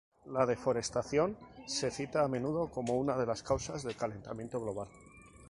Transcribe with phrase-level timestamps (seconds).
[0.25, 4.87] La deforestación se cita a menudo como una de las causas del calentamiento global.